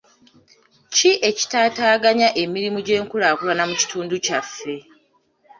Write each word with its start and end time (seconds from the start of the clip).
Ki 0.93 1.11
ekitaataaganya 1.29 2.27
emirimu 2.43 2.79
gy'enkulaakulana 2.87 3.63
mu 3.69 3.75
kitundu 3.81 4.15
kyaffe? 4.25 4.75